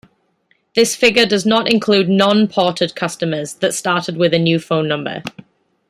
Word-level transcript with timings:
This 0.73 0.95
figure 0.95 1.27
does 1.27 1.45
not 1.45 1.71
include 1.71 2.09
"non-ported" 2.09 2.95
customers 2.95 3.53
that 3.59 3.75
started 3.75 4.17
with 4.17 4.33
a 4.33 4.39
new 4.39 4.57
phone 4.57 4.87
number. 4.87 5.21